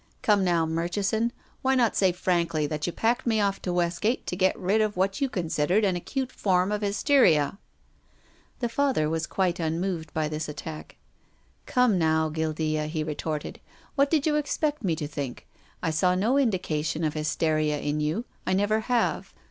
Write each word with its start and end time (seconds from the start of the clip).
Come 0.23 0.43
now, 0.43 0.65
Murchi 0.65 1.05
son, 1.05 1.31
why 1.61 1.75
not 1.75 1.95
say 1.95 2.11
frankly 2.11 2.65
that 2.65 2.87
you 2.87 2.91
packed 2.91 3.27
me 3.27 3.39
off 3.39 3.61
to 3.61 3.69
Westgatc 3.71 4.25
to 4.25 4.35
get 4.35 4.57
rid 4.57 4.81
of 4.81 4.97
what 4.97 5.21
you 5.21 5.29
considered 5.29 5.85
an 5.85 5.95
acute 5.95 6.31
form 6.31 6.71
of 6.71 6.81
hysteria?" 6.81 7.59
The 8.61 8.69
Father 8.69 9.07
was 9.07 9.27
quite 9.27 9.59
unmoved 9.59 10.11
by 10.11 10.27
this 10.27 10.49
attack." 10.49 10.95
Come 11.67 11.99
now, 11.99 12.29
Guildea," 12.29 12.87
he 12.87 13.03
retorted," 13.03 13.59
what 13.95 14.09
did 14.09 14.25
you 14.25 14.37
expect 14.37 14.83
me 14.83 14.95
to 14.95 15.07
think? 15.07 15.45
I 15.83 15.91
saw 15.91 16.15
no 16.15 16.35
indication 16.35 17.03
of 17.03 17.13
hysteria 17.13 17.77
in 17.79 17.99
you. 17.99 18.25
I 18.47 18.53
never 18.53 18.79
have. 18.79 19.35